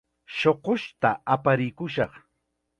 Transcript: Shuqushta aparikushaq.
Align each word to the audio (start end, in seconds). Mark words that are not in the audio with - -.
Shuqushta 0.37 1.09
aparikushaq. 1.33 2.11